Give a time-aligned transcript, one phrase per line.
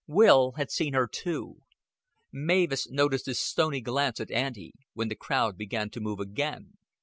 [0.07, 1.61] Will had seen her too.
[2.31, 6.73] Mavis noticed his stony glance at Auntie, when the crowd began to move again.